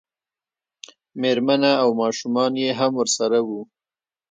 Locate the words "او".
1.83-1.89